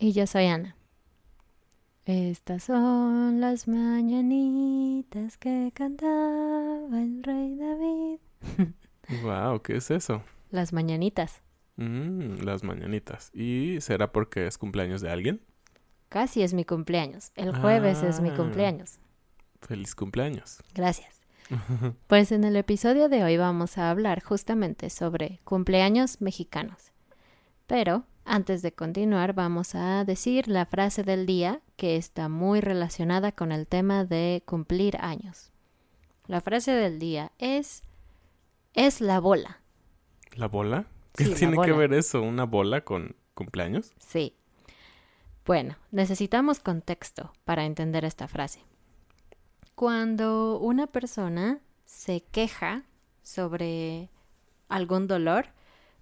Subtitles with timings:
[0.00, 0.76] Y yo soy Ana.
[2.06, 8.18] Estas son las mañanitas que cantaba el rey David.
[9.22, 10.22] wow, ¿qué es eso?
[10.50, 11.42] Las mañanitas.
[11.76, 13.30] Mm, las mañanitas.
[13.34, 15.42] ¿Y será porque es cumpleaños de alguien?
[16.08, 17.30] Casi es mi cumpleaños.
[17.36, 18.36] El jueves es mi Ah.
[18.36, 18.98] cumpleaños.
[19.60, 20.62] Feliz cumpleaños.
[20.74, 21.20] Gracias.
[22.06, 26.92] Pues en el episodio de hoy vamos a hablar justamente sobre cumpleaños mexicanos.
[27.66, 33.32] Pero antes de continuar vamos a decir la frase del día que está muy relacionada
[33.32, 35.50] con el tema de cumplir años.
[36.26, 37.82] La frase del día es
[38.74, 39.60] es la bola.
[40.34, 40.86] ¿La bola?
[41.16, 42.22] ¿Qué Sí, tiene que ver eso?
[42.22, 43.92] ¿Una bola con cumpleaños?
[43.98, 44.36] Sí.
[45.44, 48.60] Bueno, necesitamos contexto para entender esta frase.
[49.74, 52.84] Cuando una persona se queja
[53.22, 54.10] sobre
[54.68, 55.46] algún dolor,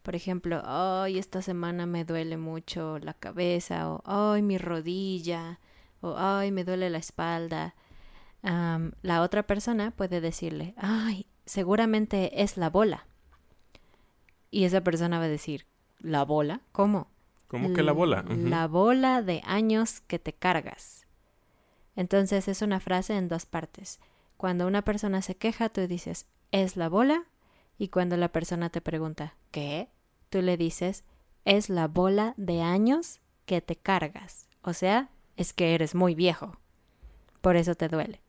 [0.02, 5.60] por ejemplo, ay, esta semana me duele mucho la cabeza, o ay, mi rodilla,
[6.00, 7.74] o ay, me duele la espalda,
[8.42, 13.06] la otra persona puede decirle, ay, seguramente es la bola.
[14.50, 15.66] Y esa persona va a decir,
[15.98, 16.62] ¿la bola?
[16.72, 17.08] ¿Cómo?
[17.48, 18.24] ¿Cómo que la bola?
[18.28, 21.06] La bola de años que te cargas.
[21.96, 24.00] Entonces es una frase en dos partes.
[24.36, 27.24] Cuando una persona se queja, tú dices, es la bola.
[27.78, 29.88] Y cuando la persona te pregunta, ¿qué?
[30.30, 31.04] Tú le dices,
[31.44, 34.48] es la bola de años que te cargas.
[34.62, 36.58] O sea, es que eres muy viejo.
[37.40, 38.20] Por eso te duele.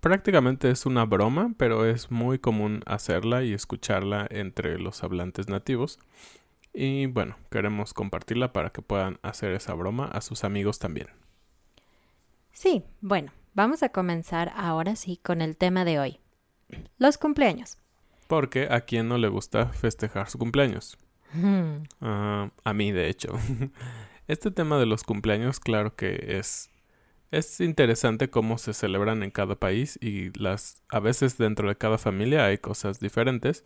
[0.00, 5.98] Prácticamente es una broma, pero es muy común hacerla y escucharla entre los hablantes nativos.
[6.72, 11.08] Y bueno, queremos compartirla para que puedan hacer esa broma a sus amigos también.
[12.52, 16.20] Sí, bueno, vamos a comenzar ahora sí con el tema de hoy.
[16.98, 17.79] Los cumpleaños.
[18.30, 20.96] Porque a quien no le gusta festejar su cumpleaños.
[21.32, 21.82] Hmm.
[22.00, 23.36] Ah, a mí, de hecho.
[24.28, 26.70] Este tema de los cumpleaños, claro que es,
[27.32, 31.98] es interesante cómo se celebran en cada país y las, a veces dentro de cada
[31.98, 33.64] familia hay cosas diferentes,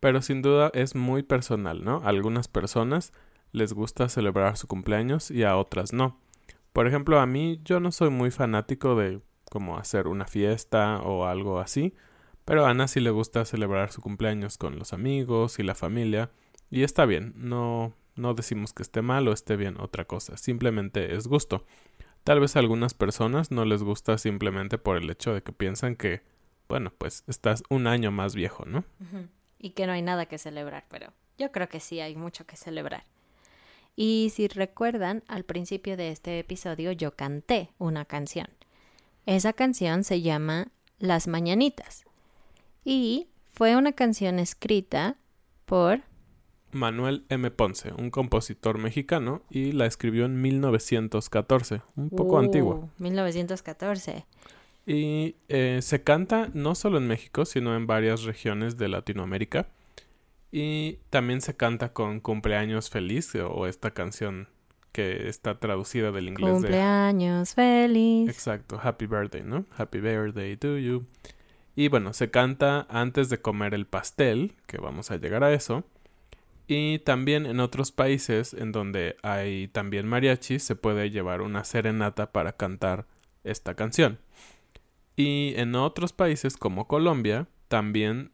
[0.00, 1.96] pero sin duda es muy personal, ¿no?
[2.02, 3.12] A algunas personas
[3.52, 6.18] les gusta celebrar su cumpleaños y a otras no.
[6.72, 9.20] Por ejemplo, a mí yo no soy muy fanático de
[9.50, 11.92] como hacer una fiesta o algo así,
[12.44, 16.30] pero a Ana sí le gusta celebrar su cumpleaños con los amigos y la familia.
[16.70, 21.14] Y está bien, no, no decimos que esté mal o esté bien otra cosa, simplemente
[21.14, 21.64] es gusto.
[22.22, 25.94] Tal vez a algunas personas no les gusta simplemente por el hecho de que piensan
[25.94, 26.22] que,
[26.68, 28.84] bueno, pues estás un año más viejo, ¿no?
[29.58, 32.56] Y que no hay nada que celebrar, pero yo creo que sí hay mucho que
[32.56, 33.04] celebrar.
[33.94, 38.48] Y si recuerdan, al principio de este episodio yo canté una canción.
[39.26, 40.68] Esa canción se llama
[40.98, 42.04] Las Mañanitas
[42.84, 45.16] y fue una canción escrita
[45.64, 46.02] por
[46.72, 47.50] Manuel M.
[47.50, 52.88] Ponce, un compositor mexicano, y la escribió en 1914, un poco Uh, antigua.
[52.98, 54.26] 1914.
[54.86, 59.68] Y eh, se canta no solo en México, sino en varias regiones de Latinoamérica.
[60.52, 64.48] Y también se canta con Cumpleaños Feliz, o esta canción
[64.92, 66.68] que está traducida del inglés de...
[66.68, 68.28] Cumpleaños feliz.
[68.28, 69.64] Exacto, Happy Birthday, ¿no?
[69.76, 71.04] Happy Birthday to you.
[71.76, 75.84] Y bueno, se canta antes de comer el pastel, que vamos a llegar a eso.
[76.66, 82.32] Y también en otros países en donde hay también mariachis se puede llevar una serenata
[82.32, 83.06] para cantar
[83.42, 84.18] esta canción.
[85.16, 88.32] Y en otros países como Colombia también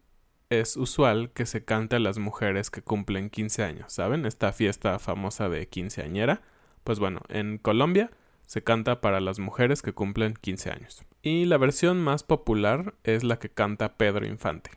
[0.49, 4.27] es usual que se cante a las mujeres que cumplen 15 años, ¿saben?
[4.27, 6.43] Esta fiesta famosa de quinceañera.
[6.85, 8.11] Pues bueno, en Colombia
[8.51, 11.05] se canta para las mujeres que cumplen 15 años.
[11.23, 14.73] Y la versión más popular es la que canta Pedro Infante.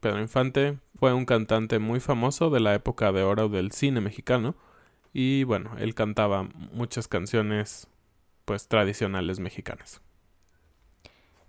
[0.00, 4.56] Pedro Infante fue un cantante muy famoso de la época de oro del cine mexicano
[5.14, 7.86] y bueno, él cantaba muchas canciones
[8.44, 10.02] pues tradicionales mexicanas.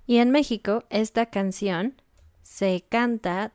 [0.08, 2.02] Y en México esta canción
[2.42, 3.52] se canta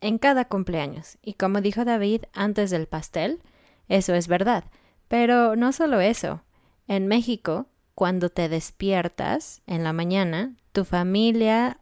[0.00, 1.18] en cada cumpleaños.
[1.22, 3.42] Y como dijo David antes del pastel,
[3.88, 4.62] eso es verdad.
[5.08, 6.44] Pero no solo eso.
[6.88, 11.78] En México, cuando te despiertas en la mañana, tu familia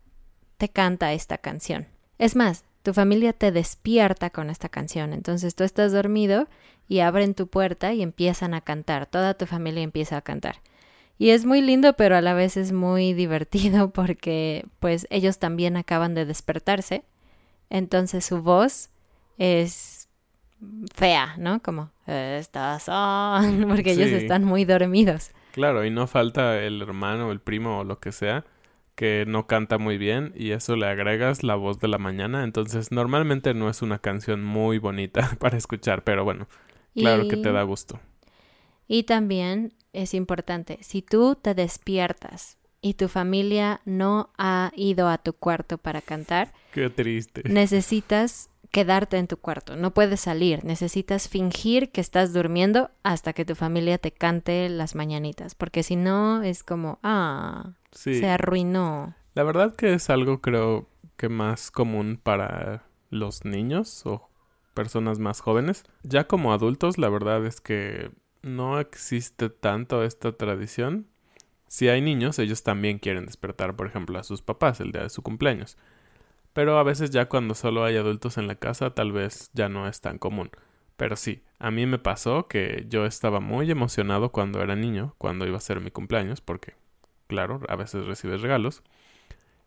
[0.59, 1.87] te canta esta canción.
[2.19, 5.13] Es más, tu familia te despierta con esta canción.
[5.13, 6.49] Entonces tú estás dormido
[6.89, 9.07] y abren tu puerta y empiezan a cantar.
[9.07, 10.57] Toda tu familia empieza a cantar.
[11.19, 15.77] Y es muy lindo, pero a la vez es muy divertido porque pues ellos también
[15.77, 17.05] acaban de despertarse.
[17.71, 18.91] Entonces su voz
[19.39, 19.96] es
[20.95, 21.61] fea, ¿no?
[21.63, 25.31] Como estas son, porque ellos están muy dormidos.
[25.53, 28.45] Claro, y no falta el hermano, el primo o lo que sea
[28.97, 32.91] que no canta muy bien y eso le agregas la voz de la mañana, entonces
[32.91, 36.49] normalmente no es una canción muy bonita para escuchar, pero bueno,
[36.95, 38.01] claro que te da gusto.
[38.89, 45.19] Y también es importante, si tú te despiertas y tu familia no ha ido a
[45.19, 47.43] tu cuarto para cantar, Qué triste.
[47.45, 53.45] necesitas quedarte en tu cuarto, no puedes salir, necesitas fingir que estás durmiendo hasta que
[53.45, 58.19] tu familia te cante las mañanitas, porque si no es como, ah, Sí.
[58.21, 59.15] se arruinó.
[59.35, 60.87] La verdad que es algo creo
[61.17, 64.29] que más común para los niños o
[64.75, 65.85] personas más jóvenes.
[66.03, 68.11] Ya como adultos, la verdad es que
[68.43, 71.07] no existe tanto esta tradición.
[71.69, 75.11] Si hay niños, ellos también quieren despertar, por ejemplo, a sus papás el día de
[75.11, 75.77] su cumpleaños.
[76.57, 79.87] Pero a veces ya cuando solo hay adultos en la casa, tal vez ya no
[79.87, 80.51] es tan común.
[80.97, 85.47] Pero sí, a mí me pasó que yo estaba muy emocionado cuando era niño, cuando
[85.47, 86.73] iba a ser mi cumpleaños, porque,
[87.27, 88.83] claro, a veces recibes regalos.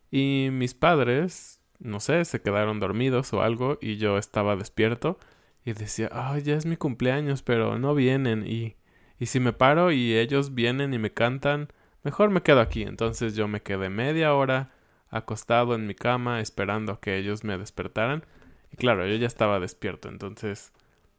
[0.09, 5.19] Y mis padres, no sé, se quedaron dormidos o algo y yo estaba despierto
[5.63, 8.77] y decía, ay, ya es mi cumpleaños, pero no vienen y,
[9.19, 11.71] y si me paro y ellos vienen y me cantan,
[12.01, 12.81] mejor me quedo aquí.
[12.81, 14.71] Entonces yo me quedé media hora
[15.09, 18.25] acostado en mi cama esperando a que ellos me despertaran
[18.71, 20.71] y claro, yo ya estaba despierto, entonces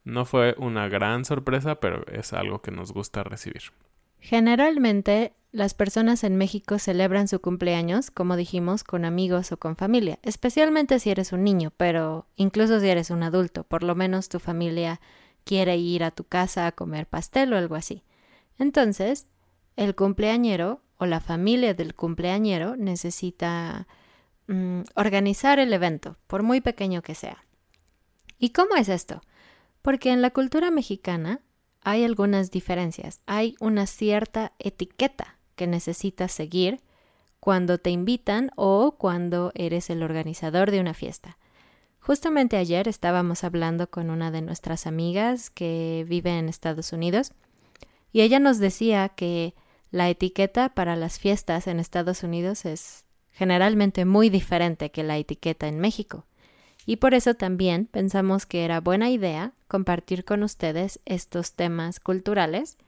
[0.04, 3.62] no fue una gran sorpresa, pero es algo que nos gusta recibir.
[4.18, 10.18] Generalmente las personas en México celebran su cumpleaños, como dijimos, con amigos o con familia,
[10.22, 14.38] especialmente si eres un niño, pero incluso si eres un adulto, por lo menos tu
[14.38, 15.00] familia
[15.44, 18.04] quiere ir a tu casa a comer pastel o algo así.
[18.58, 19.28] Entonces,
[19.76, 23.88] el cumpleañero o la familia del cumpleañero necesita
[24.48, 27.42] mm, organizar el evento, por muy pequeño que sea.
[28.38, 29.22] ¿Y cómo es esto?
[29.80, 31.40] Porque en la cultura mexicana
[31.82, 33.22] hay algunas diferencias.
[33.24, 36.82] Hay una cierta etiqueta que necesitas seguir
[37.40, 41.38] cuando te invitan o cuando eres el organizador de una fiesta.
[42.00, 47.32] Justamente ayer estábamos hablando con una de nuestras amigas que vive en Estados Unidos
[48.12, 49.54] y ella nos decía que
[49.90, 55.68] la etiqueta para las fiestas en Estados Unidos es generalmente muy diferente que la etiqueta
[55.68, 56.26] en México.
[56.86, 62.78] Y por eso también pensamos que era buena idea compartir con ustedes estos temas culturales,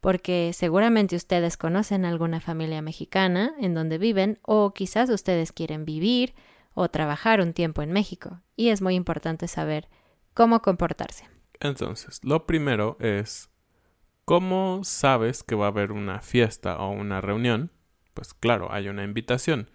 [0.00, 6.34] porque seguramente ustedes conocen alguna familia mexicana en donde viven o quizás ustedes quieren vivir
[6.74, 9.88] o trabajar un tiempo en México y es muy importante saber
[10.34, 11.28] cómo comportarse.
[11.60, 13.48] Entonces, lo primero es,
[14.24, 17.70] ¿cómo sabes que va a haber una fiesta o una reunión?
[18.14, 19.70] Pues claro, hay una invitación.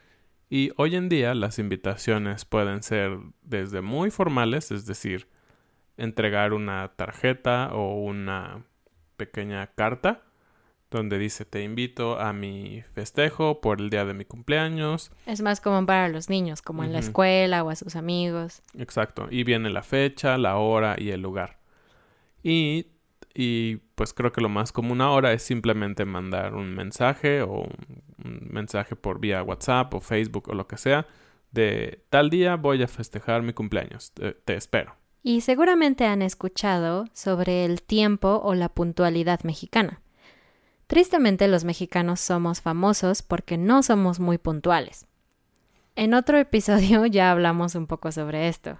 [0.49, 5.27] Y hoy en día las invitaciones pueden ser desde muy formales, es decir,
[5.97, 8.63] entregar una tarjeta o una
[9.17, 10.23] pequeña carta
[10.89, 15.11] donde dice te invito a mi festejo por el día de mi cumpleaños.
[15.25, 18.61] Es más común para los niños, como en la escuela o a sus amigos.
[18.77, 19.27] Exacto.
[19.29, 21.59] Y viene la fecha, la hora y el lugar.
[22.41, 22.87] Y,
[23.39, 27.67] y pues creo que lo más común ahora es simplemente mandar un mensaje o
[28.23, 31.05] un, mensaje por vía WhatsApp o Facebook o lo que sea
[31.51, 34.11] de tal día voy a festejar mi cumpleaños.
[34.13, 34.95] Te, te espero.
[35.21, 40.01] Y seguramente han escuchado sobre el tiempo o la puntualidad mexicana.
[40.87, 45.05] Tristemente los mexicanos somos famosos porque no somos muy puntuales.
[45.95, 48.79] En otro episodio ya hablamos un poco sobre esto.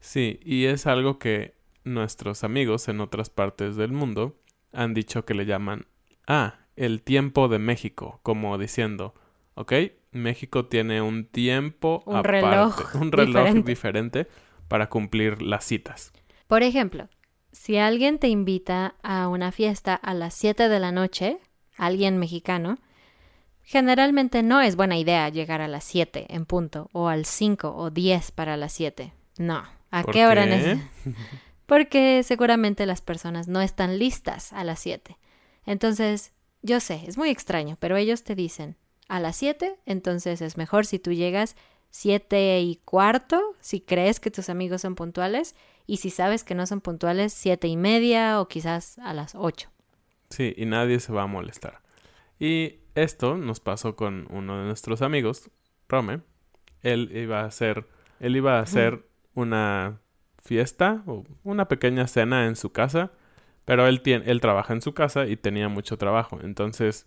[0.00, 1.53] Sí, y es algo que
[1.84, 4.36] nuestros amigos en otras partes del mundo
[4.72, 5.86] han dicho que le llaman,
[6.26, 9.14] ah, el tiempo de México, como diciendo,
[9.54, 9.72] ok,
[10.10, 13.70] México tiene un tiempo Un aparte, reloj un reloj diferente.
[13.70, 14.26] diferente
[14.68, 16.12] para cumplir las citas.
[16.46, 17.08] Por ejemplo,
[17.52, 21.38] si alguien te invita a una fiesta a las 7 de la noche,
[21.76, 22.78] alguien mexicano,
[23.62, 27.90] generalmente no es buena idea llegar a las 7 en punto o al 5 o
[27.90, 29.12] 10 para las 7.
[29.38, 29.64] No.
[29.90, 30.50] ¿A ¿Por qué hora qué?
[30.50, 31.14] neces-
[31.66, 35.16] Porque seguramente las personas no están listas a las 7.
[35.66, 38.76] Entonces, yo sé, es muy extraño, pero ellos te dicen
[39.08, 41.56] a las 7, entonces es mejor si tú llegas
[41.90, 45.54] 7 y cuarto, si crees que tus amigos son puntuales,
[45.86, 49.70] y si sabes que no son puntuales, 7 y media o quizás a las 8.
[50.30, 51.80] Sí, y nadie se va a molestar.
[52.38, 55.50] Y esto nos pasó con uno de nuestros amigos,
[55.88, 56.20] Rome.
[56.82, 57.86] Él iba a hacer,
[58.20, 60.00] él iba a hacer una
[60.44, 63.12] fiesta o una pequeña cena en su casa,
[63.64, 66.38] pero él tiene, él trabaja en su casa y tenía mucho trabajo.
[66.42, 67.06] Entonces,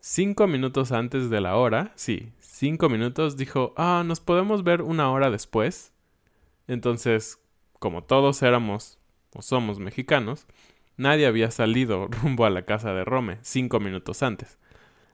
[0.00, 5.10] cinco minutos antes de la hora, sí, cinco minutos, dijo, ah, nos podemos ver una
[5.10, 5.92] hora después.
[6.68, 7.40] Entonces,
[7.78, 8.98] como todos éramos
[9.34, 10.46] o somos mexicanos,
[10.96, 14.58] nadie había salido rumbo a la casa de Rome cinco minutos antes.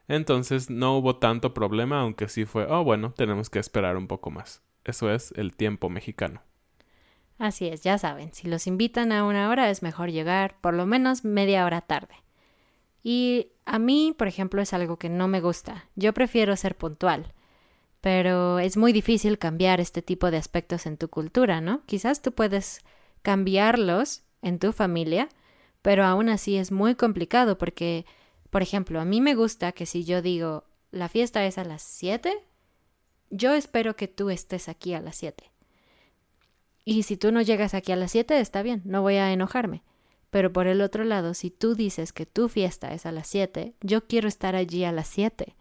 [0.07, 4.31] Entonces no hubo tanto problema, aunque sí fue, oh bueno, tenemos que esperar un poco
[4.31, 4.63] más.
[4.85, 6.43] Eso es el tiempo mexicano.
[7.39, 10.87] Así es, ya saben, si los invitan a una hora es mejor llegar por lo
[10.87, 12.15] menos media hora tarde.
[13.03, 15.89] Y a mí, por ejemplo, es algo que no me gusta.
[15.95, 17.33] Yo prefiero ser puntual.
[18.01, 21.83] Pero es muy difícil cambiar este tipo de aspectos en tu cultura, ¿no?
[21.87, 22.81] Quizás tú puedes
[23.23, 25.29] cambiarlos en tu familia,
[25.81, 28.05] pero aún así es muy complicado porque,
[28.51, 31.83] por ejemplo, a mí me gusta que si yo digo la fiesta es a las
[31.83, 32.33] 7,
[33.31, 35.51] yo espero que tú estés aquí a las 7.
[36.85, 39.83] Y si tú no llegas aquí a las 7, está bien, no voy a enojarme.
[40.31, 43.75] Pero por el otro lado, si tú dices que tu fiesta es a las 7,
[43.81, 45.55] yo quiero estar allí a las 7.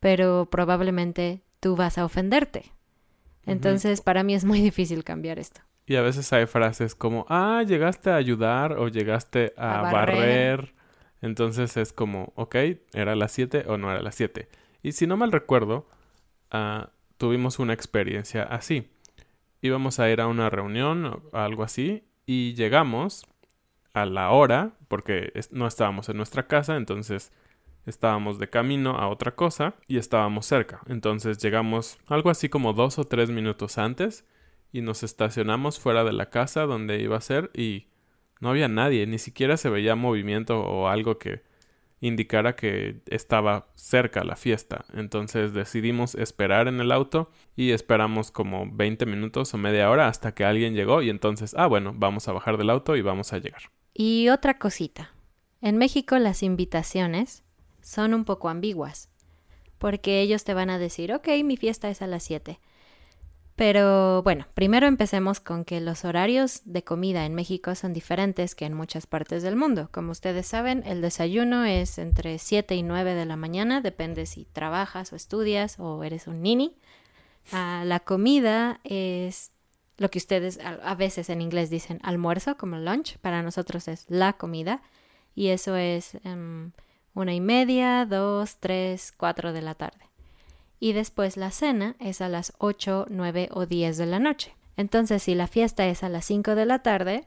[0.00, 2.72] Pero probablemente tú vas a ofenderte.
[3.46, 5.60] Entonces, para mí es muy difícil cambiar esto.
[5.86, 10.16] Y a veces hay frases como, ah, llegaste a ayudar o llegaste a, A barrer.
[10.16, 10.74] barrer.
[11.20, 12.56] Entonces es como, ok,
[12.92, 14.48] ¿era las 7 o no era las 7?
[14.82, 15.88] Y si no mal recuerdo,
[16.50, 18.90] ah, tuvimos una experiencia así.
[19.64, 23.24] Íbamos a ir a una reunión o algo así y llegamos
[23.94, 27.32] a la hora, porque no estábamos en nuestra casa, entonces
[27.86, 30.82] estábamos de camino a otra cosa y estábamos cerca.
[30.86, 34.26] Entonces llegamos algo así como dos o tres minutos antes
[34.70, 37.86] y nos estacionamos fuera de la casa donde iba a ser y
[38.40, 41.40] no había nadie, ni siquiera se veía movimiento o algo que
[42.06, 44.84] indicara que estaba cerca la fiesta.
[44.92, 50.34] Entonces decidimos esperar en el auto y esperamos como 20 minutos o media hora hasta
[50.34, 53.38] que alguien llegó y entonces, ah, bueno, vamos a bajar del auto y vamos a
[53.38, 53.62] llegar.
[53.94, 55.14] Y otra cosita.
[55.62, 57.42] En México las invitaciones
[57.80, 59.08] son un poco ambiguas,
[59.78, 62.60] porque ellos te van a decir, ok, mi fiesta es a las 7.
[63.56, 68.64] Pero bueno, primero empecemos con que los horarios de comida en México son diferentes que
[68.64, 69.88] en muchas partes del mundo.
[69.92, 74.44] Como ustedes saben, el desayuno es entre 7 y 9 de la mañana, depende si
[74.46, 76.74] trabajas o estudias o eres un nini.
[77.52, 79.52] Ah, la comida es
[79.98, 84.32] lo que ustedes a, veces en inglés dicen almuerzo, como lunch, para nosotros es la
[84.32, 84.82] comida.
[85.36, 86.72] Y eso es em,
[87.14, 90.04] una y media, dos, tres, cuatro de la tarde.
[90.84, 94.54] Y después la cena es a las 8, 9 o 10 de la noche.
[94.76, 97.24] Entonces, si la fiesta es a las 5 de la tarde,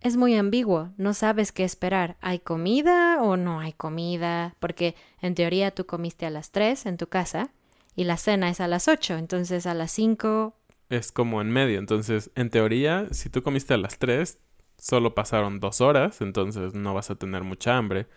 [0.00, 2.16] es muy ambiguo, no sabes qué esperar.
[2.20, 4.56] ¿Hay comida o no hay comida?
[4.58, 7.52] Porque en teoría tú comiste a las 3 en tu casa
[7.94, 10.56] y la cena es a las 8, entonces a las 5
[10.88, 14.40] Es como en medio, entonces en teoría, si tú comiste a las 3,
[14.76, 18.08] solo pasaron dos horas, entonces no vas a tener mucha hambre.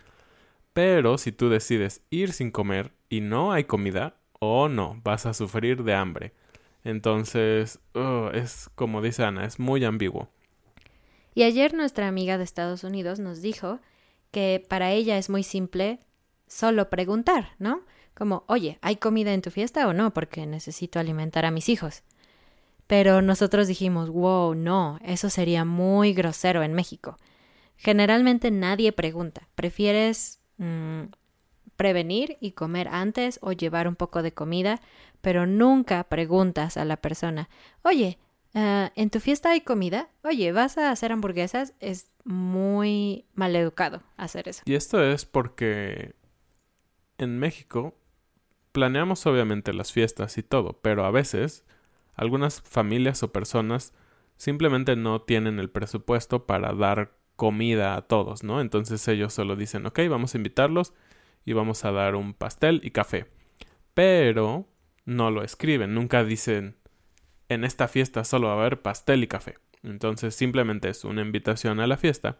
[0.73, 5.35] Pero si tú decides ir sin comer y no hay comida, o no, vas a
[5.35, 6.33] sufrir de hambre.
[6.83, 10.29] Entonces, ugh, es como dice Ana, es muy ambiguo.
[11.35, 13.79] Y ayer nuestra amiga de Estados Unidos nos dijo
[14.31, 15.99] que para ella es muy simple
[16.47, 17.83] solo preguntar, ¿no?
[18.15, 20.11] Como, oye, ¿hay comida en tu fiesta o no?
[20.11, 22.01] Porque necesito alimentar a mis hijos.
[22.87, 27.17] Pero nosotros dijimos, wow, no, eso sería muy grosero en México.
[27.77, 29.47] Generalmente nadie pregunta.
[29.53, 31.03] ¿Prefieres mm,
[31.81, 34.79] prevenir y comer antes o llevar un poco de comida?
[35.21, 37.49] Pero nunca preguntas a la persona,
[37.81, 38.19] oye,
[38.53, 40.09] ah, ¿en tu fiesta hay comida?
[40.23, 41.73] Oye, ¿vas a hacer hamburguesas?
[41.79, 44.61] Es muy mal educado hacer eso.
[44.65, 46.13] Y esto es porque
[47.17, 47.95] en México
[48.73, 51.65] planeamos obviamente las fiestas y todo, pero a veces
[52.15, 53.91] algunas familias o personas
[54.37, 58.61] simplemente no tienen el presupuesto para dar comida a todos, ¿no?
[58.61, 60.93] Entonces ellos solo dicen, ok, vamos a invitarlos
[61.45, 63.27] y vamos a dar un pastel y café.
[63.93, 64.67] Pero
[65.05, 66.75] no lo escriben, nunca dicen,
[67.49, 69.55] en esta fiesta solo va a haber pastel y café.
[69.83, 72.37] Entonces simplemente es una invitación a la fiesta.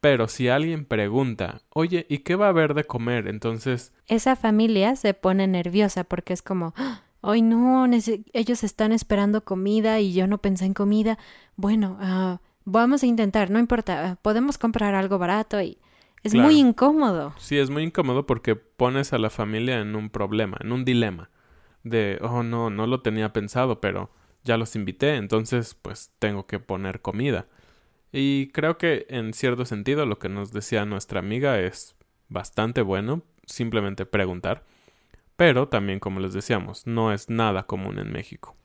[0.00, 3.26] Pero si alguien pregunta, oye, ¿y qué va a haber de comer?
[3.28, 3.92] Entonces...
[4.06, 6.74] Esa familia se pone nerviosa porque es como,
[7.22, 7.86] ay no,
[8.32, 11.18] ellos están esperando comida y yo no pensé en comida.
[11.56, 15.78] Bueno, uh, vamos a intentar, no importa, ah, podemos comprar algo barato y
[16.22, 17.34] es muy incómodo.
[17.38, 21.30] Sí, es muy incómodo porque pones a la familia en un problema, en un dilema
[21.84, 24.10] de, oh no, no lo tenía pensado, pero
[24.42, 27.46] ya los invité, entonces pues tengo que poner comida.
[28.12, 31.96] Y creo que en cierto sentido lo que nos decía nuestra amiga es
[32.28, 34.64] bastante bueno, simplemente preguntar.
[35.36, 38.56] Pero también, como les decíamos, no es nada común en México.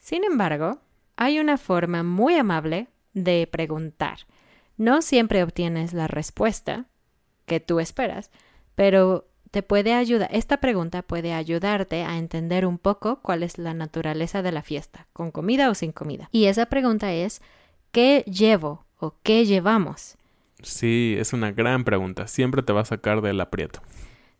[0.00, 0.80] Sin embargo,
[1.16, 4.18] hay una forma muy amable de preguntar.
[4.76, 6.86] No siempre obtienes la respuesta
[7.46, 8.30] que tú esperas,
[8.74, 13.72] pero te puede ayudar, esta pregunta puede ayudarte a entender un poco cuál es la
[13.72, 16.28] naturaleza de la fiesta, con comida o sin comida.
[16.32, 17.40] Y esa pregunta es,
[17.92, 20.16] ¿qué llevo o qué llevamos?
[20.60, 23.80] Sí, es una gran pregunta, siempre te va a sacar del aprieto.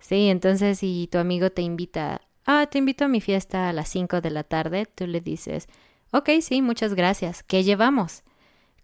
[0.01, 3.89] Sí, entonces si tu amigo te invita, ah, te invito a mi fiesta a las
[3.91, 5.69] 5 de la tarde, tú le dices,
[6.11, 8.25] ok, sí, muchas gracias, ¿qué llevamos?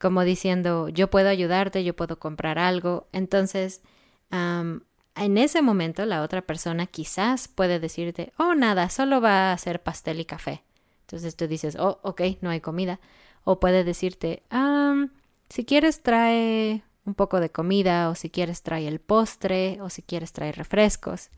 [0.01, 3.07] Como diciendo, yo puedo ayudarte, yo puedo comprar algo.
[3.13, 3.83] Entonces,
[4.31, 9.83] en ese momento la otra persona quizás puede decirte, oh, nada, solo va a hacer
[9.83, 10.63] pastel y café.
[11.03, 12.99] Entonces tú dices, oh, ok, no hay comida.
[13.45, 15.07] O puede decirte, ah,
[15.49, 20.03] si quieres trae un poco de comida, o si quieres trae el postre, o si
[20.03, 21.31] quieres trae refrescos.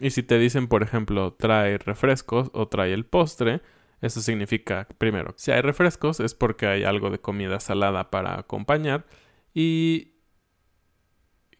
[0.00, 3.60] Y si te dicen, por ejemplo, trae refrescos o trae el postre,
[4.00, 9.06] eso significa, primero, si hay refrescos es porque hay algo de comida salada para acompañar.
[9.52, 10.14] Y...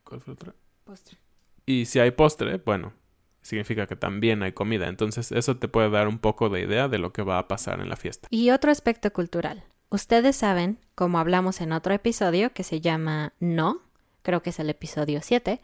[0.05, 0.55] ¿Cuál fue otra?
[0.85, 1.19] Postre.
[1.67, 2.95] Y si hay postre, bueno,
[3.43, 4.89] significa que también hay comida.
[4.89, 7.81] Entonces eso te puede dar un poco de idea de lo que va a pasar
[7.81, 8.27] en la fiesta.
[8.31, 9.65] Y otro aspecto cultural.
[9.91, 13.83] Ustedes saben, como hablamos en otro episodio que se llama No,
[14.23, 15.61] creo que es el episodio 7,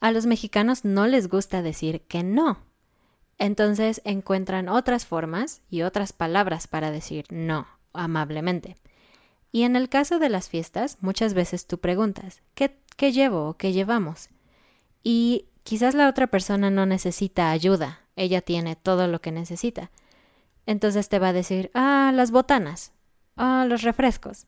[0.00, 2.67] a los mexicanos no les gusta decir que no.
[3.38, 8.76] Entonces encuentran otras formas y otras palabras para decir no amablemente.
[9.52, 12.72] Y en el caso de las fiestas, muchas veces tú preguntas, ¿qué,
[13.12, 14.28] llevo o qué llevamos?
[15.02, 19.90] Y quizás la otra persona no necesita ayuda, ella tiene todo lo que necesita.
[20.66, 22.92] Entonces te va a decir, ah, las botanas,
[23.36, 24.46] ah, los refrescos.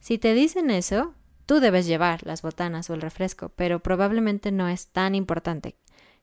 [0.00, 1.14] Si te dicen eso,
[1.46, 5.76] tú debes llevar las botanas o el refresco, pero probablemente no es tan importante.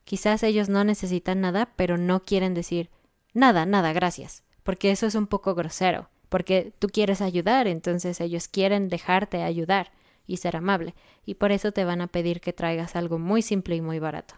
[0.04, 2.90] Quizás ellos no necesitan nada, pero no quieren decir
[3.34, 8.48] nada, nada, gracias, porque eso es un poco grosero, porque tú quieres ayudar, entonces ellos
[8.48, 9.92] quieren dejarte ayudar
[10.26, 10.96] y ser amable.
[11.26, 14.36] Y por eso te van a pedir que traigas algo muy simple y muy barato.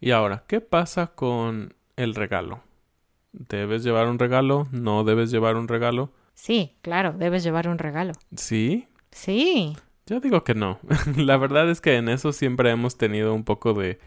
[0.00, 2.62] Y ahora, ¿qué pasa con el regalo?
[3.32, 4.66] ¿Debes llevar un regalo?
[4.72, 6.10] ¿No debes llevar un regalo?
[6.34, 8.12] Sí, claro, debes llevar un regalo.
[8.34, 8.88] ¿Sí?
[9.10, 9.76] Sí.
[10.06, 10.78] Yo digo que no.
[11.16, 13.98] La verdad es que en eso siempre hemos tenido un poco de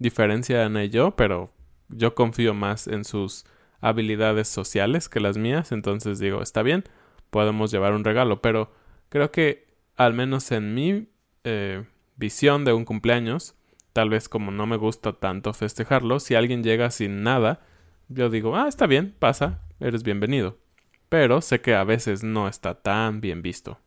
[0.00, 1.50] diferencia Ana y yo, pero
[1.88, 3.44] yo confío más en sus
[3.80, 6.84] habilidades sociales que las mías, entonces digo, está bien,
[7.30, 8.72] podemos llevar un regalo, pero
[9.08, 11.08] creo que al menos en mi
[11.44, 11.84] eh,
[12.16, 13.54] visión de un cumpleaños,
[13.92, 17.60] tal vez como no me gusta tanto festejarlo, si alguien llega sin nada,
[18.08, 20.58] yo digo, ah, está bien, pasa, eres bienvenido.
[21.08, 23.78] Pero sé que a veces no está tan bien visto.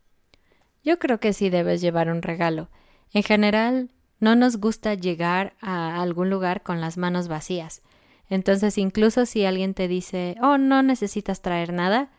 [0.83, 2.69] Yo creo que sí debes llevar un regalo.
[3.13, 3.91] En general,
[4.23, 7.81] no nos gusta llegar a algún lugar con las manos vacías.
[8.29, 12.09] Entonces, incluso si alguien te dice, oh, no necesitas traer nada,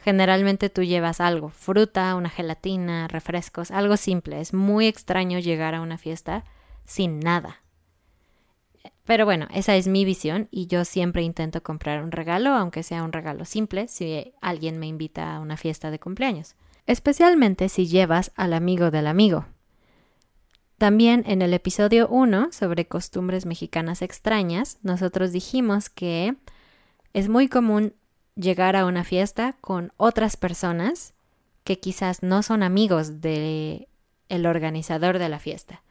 [0.00, 4.40] Generalmente tú llevas algo, fruta, una gelatina, refrescos, algo simple.
[4.40, 6.44] Es muy extraño llegar a una fiesta
[6.86, 7.62] sin nada.
[9.04, 13.02] Pero bueno, esa es mi visión y yo siempre intento comprar un regalo, aunque sea
[13.02, 16.54] un regalo simple, si alguien me invita a una fiesta de cumpleaños.
[16.86, 19.46] Especialmente si llevas al amigo del amigo.
[20.78, 26.36] También en el episodio 1 sobre costumbres mexicanas extrañas, nosotros dijimos que
[27.12, 27.94] es muy común
[28.36, 31.14] llegar a una fiesta con otras personas
[31.64, 33.88] que quizás no son amigos de
[34.28, 35.82] el organizador de la fiesta.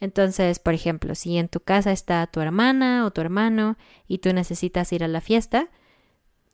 [0.00, 3.76] Entonces, por ejemplo, si en tu casa está tu hermana o tu hermano
[4.08, 5.68] y tú necesitas ir a la fiesta,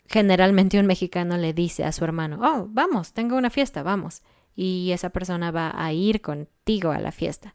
[0.08, 4.22] generalmente un mexicano le dice a su hermano, oh, vamos, tengo una fiesta, vamos.
[4.56, 7.54] Y esa persona va a ir contigo a la fiesta.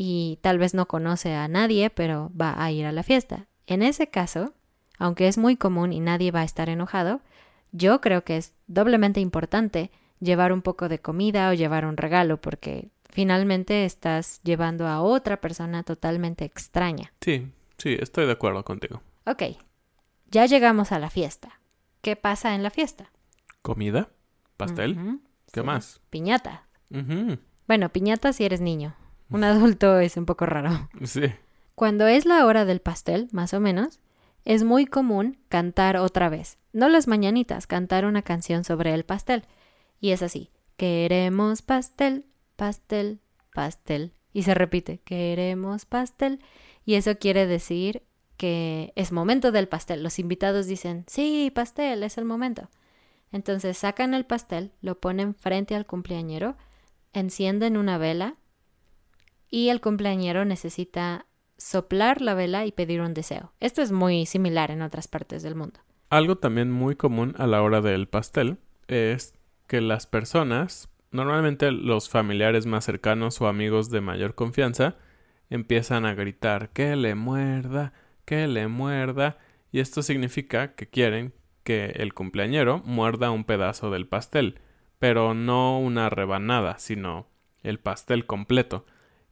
[0.00, 3.48] Y tal vez no conoce a nadie, pero va a ir a la fiesta.
[3.66, 4.54] En ese caso,
[4.96, 7.20] aunque es muy común y nadie va a estar enojado,
[7.72, 12.40] yo creo que es doblemente importante llevar un poco de comida o llevar un regalo
[12.40, 17.12] porque finalmente estás llevando a otra persona totalmente extraña.
[17.20, 19.02] Sí, sí, estoy de acuerdo contigo.
[19.26, 19.42] Ok,
[20.30, 21.58] ya llegamos a la fiesta.
[22.02, 23.10] ¿Qué pasa en la fiesta?
[23.62, 24.10] ¿Comida?
[24.56, 25.18] ¿Pastel?
[25.52, 25.66] ¿Qué sí.
[25.66, 26.00] más?
[26.10, 26.68] Piñata.
[26.90, 28.94] Ujú, Bueno, piñata si eres niño.
[29.30, 30.88] Un adulto es un poco raro.
[31.04, 31.22] Sí.
[31.74, 34.00] Cuando es la hora del pastel, más o menos,
[34.44, 36.58] es muy común cantar otra vez.
[36.72, 39.44] No las mañanitas, cantar una canción sobre el pastel.
[40.00, 40.50] Y es así.
[40.76, 42.24] Queremos pastel,
[42.56, 43.20] pastel,
[43.54, 44.12] pastel.
[44.32, 46.40] Y se repite, queremos pastel.
[46.84, 48.02] Y eso quiere decir
[48.36, 50.02] que es momento del pastel.
[50.02, 52.70] Los invitados dicen, sí, pastel, es el momento.
[53.32, 56.56] Entonces sacan el pastel, lo ponen frente al cumpleañero,
[57.12, 58.36] encienden una vela
[59.50, 63.52] y el cumpleañero necesita soplar la vela y pedir un deseo.
[63.60, 65.80] Esto es muy similar en otras partes del mundo.
[66.10, 69.34] Algo también muy común a la hora del pastel es
[69.66, 74.96] que las personas, normalmente los familiares más cercanos o amigos de mayor confianza,
[75.50, 77.92] empiezan a gritar que le muerda,
[78.24, 79.38] que le muerda,
[79.70, 84.60] y esto significa que quieren que el cumpleañero muerda un pedazo del pastel,
[84.98, 87.28] pero no una rebanada, sino
[87.62, 88.86] el pastel completo.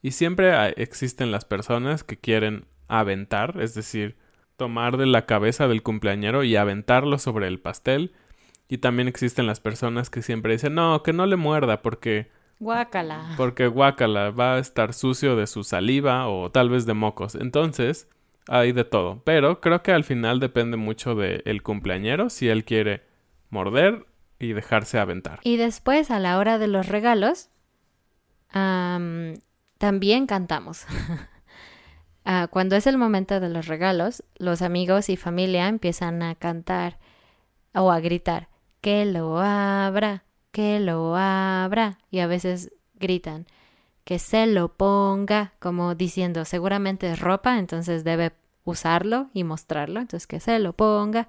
[0.07, 4.16] Y siempre hay- existen las personas que quieren aventar, es decir,
[4.57, 8.12] tomar de la cabeza del cumpleañero y aventarlo sobre el pastel.
[8.69, 13.35] Y también existen las personas que siempre dicen, no, que no le muerda porque, Guácala.
[13.37, 17.35] porque guácala, va a estar sucio de su saliva o tal vez de mocos.
[17.35, 18.09] Entonces,
[18.47, 19.23] hay de todo.
[19.25, 23.03] Pero creo que al final depende mucho del cumpleañero si él quiere
[23.51, 24.07] morder
[24.38, 25.40] y dejarse aventar.
[25.42, 27.49] Y después, a la hora de los regalos,
[29.79, 30.87] también cantamos.
[32.29, 36.99] Ah, cuando es el momento de los regalos, los amigos y familia empiezan a cantar
[37.73, 38.49] o a gritar,
[38.81, 41.99] que lo abra, que lo abra.
[42.11, 43.47] Y a veces gritan,
[44.03, 48.33] que se lo ponga, como diciendo, seguramente es ropa, entonces debe
[48.65, 51.29] usarlo y mostrarlo, entonces que se lo ponga.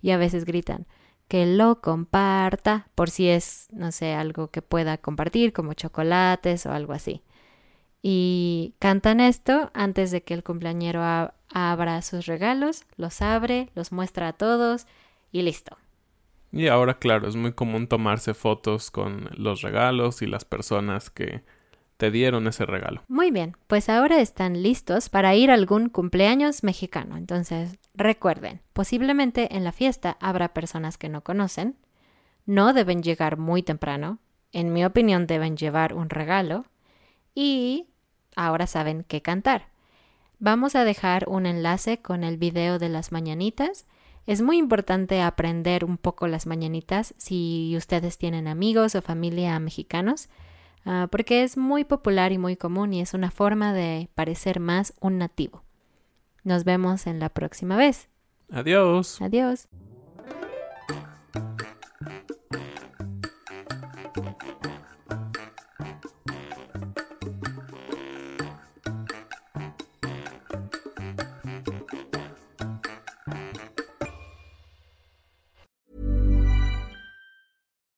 [0.00, 0.86] Y a veces gritan,
[1.28, 6.72] que lo comparta, por si es, no sé, algo que pueda compartir, como chocolates o
[6.72, 7.22] algo así.
[8.02, 11.02] Y cantan esto antes de que el cumpleañero
[11.52, 14.86] abra sus regalos, los abre, los muestra a todos
[15.32, 15.76] y listo.
[16.52, 21.42] Y ahora, claro, es muy común tomarse fotos con los regalos y las personas que
[21.98, 23.02] te dieron ese regalo.
[23.08, 27.16] Muy bien, pues ahora están listos para ir a algún cumpleaños mexicano.
[27.16, 31.76] Entonces, recuerden, posiblemente en la fiesta habrá personas que no conocen.
[32.46, 34.18] No deben llegar muy temprano.
[34.52, 36.64] En mi opinión, deben llevar un regalo.
[37.34, 37.86] Y
[38.36, 39.68] ahora saben qué cantar.
[40.38, 43.86] Vamos a dejar un enlace con el video de las mañanitas.
[44.26, 50.28] Es muy importante aprender un poco las mañanitas si ustedes tienen amigos o familia mexicanos,
[50.84, 54.94] ah, porque es muy popular y muy común y es una forma de parecer más
[55.00, 55.64] un nativo.
[56.44, 58.08] Nos vemos en la próxima vez.
[58.50, 59.20] Adiós.
[59.20, 59.68] Adiós.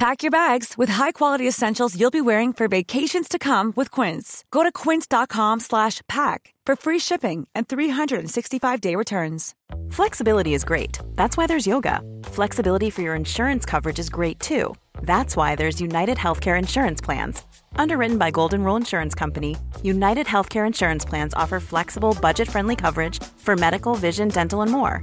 [0.00, 4.46] Pack your bags with high-quality essentials you'll be wearing for vacations to come with Quince.
[4.50, 9.54] Go to quince.com slash pack for free shipping and 365-day returns.
[9.90, 10.98] Flexibility is great.
[11.16, 12.00] That's why there's yoga.
[12.24, 14.74] Flexibility for your insurance coverage is great too.
[15.02, 17.42] That's why there's United Healthcare Insurance Plans.
[17.76, 23.22] Underwritten by Golden Rule Insurance Company, United Healthcare Insurance Plans offer flexible, budget friendly coverage
[23.36, 25.02] for medical, vision, dental, and more.